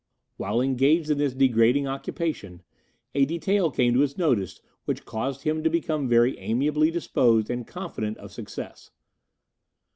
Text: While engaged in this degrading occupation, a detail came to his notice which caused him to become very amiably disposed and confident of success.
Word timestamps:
While 0.37 0.61
engaged 0.61 1.11
in 1.11 1.19
this 1.19 1.35
degrading 1.35 1.85
occupation, 1.85 2.63
a 3.13 3.23
detail 3.23 3.69
came 3.69 3.93
to 3.93 3.99
his 3.99 4.17
notice 4.17 4.59
which 4.85 5.05
caused 5.05 5.43
him 5.43 5.63
to 5.63 5.69
become 5.69 6.07
very 6.09 6.35
amiably 6.39 6.89
disposed 6.89 7.51
and 7.51 7.67
confident 7.67 8.17
of 8.17 8.31
success. 8.31 8.89